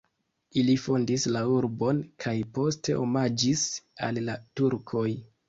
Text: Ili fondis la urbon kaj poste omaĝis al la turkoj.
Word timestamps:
Ili 0.59 0.73
fondis 0.85 1.25
la 1.35 1.43
urbon 1.57 1.99
kaj 2.25 2.33
poste 2.57 2.97
omaĝis 3.03 3.67
al 4.09 4.21
la 4.31 4.41
turkoj. 4.63 5.07